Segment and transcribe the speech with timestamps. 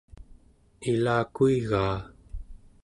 [0.91, 1.97] ilakuigaa